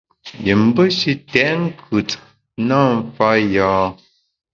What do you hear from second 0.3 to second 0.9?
Yim be